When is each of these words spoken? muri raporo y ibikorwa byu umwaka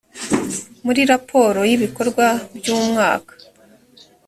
muri 0.85 1.01
raporo 1.11 1.59
y 1.69 1.73
ibikorwa 1.77 2.25
byu 2.57 2.73
umwaka 2.81 3.33